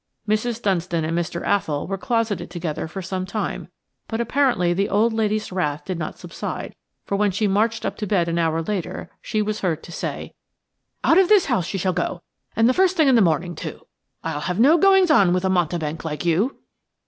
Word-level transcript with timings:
Mrs. 0.27 0.59
Dunstan 0.59 1.05
and 1.05 1.15
Mr. 1.15 1.45
Athol 1.45 1.85
were 1.85 1.95
closeted 1.95 2.49
together 2.49 2.87
for 2.87 3.03
some 3.03 3.23
time; 3.23 3.67
but 4.07 4.19
apparently 4.19 4.73
the 4.73 4.89
old 4.89 5.13
lady's 5.13 5.51
wrath 5.51 5.85
did 5.85 5.99
not 5.99 6.17
subside, 6.17 6.73
for 7.05 7.15
when 7.15 7.29
she 7.29 7.47
marched 7.47 7.85
up 7.85 7.97
to 7.97 8.07
bed 8.07 8.27
an 8.27 8.39
hour 8.39 8.63
later 8.63 9.11
she 9.21 9.43
was 9.43 9.59
heard 9.61 9.83
to 9.83 9.91
say: 9.91 10.33
"Out 11.03 11.19
of 11.19 11.29
this 11.29 11.45
house 11.45 11.67
she 11.67 11.77
shall 11.77 11.93
go, 11.93 12.23
and 12.55 12.67
the 12.67 12.73
first 12.73 12.97
thing 12.97 13.09
in 13.09 13.15
the 13.15 13.21
morning, 13.21 13.53
too. 13.53 13.85
I'll 14.23 14.39
have 14.39 14.59
no 14.59 14.79
goings 14.79 15.11
on 15.11 15.33
with 15.33 15.45
a 15.45 15.51
mountebank 15.51 16.03
like 16.03 16.25
you." 16.25 16.57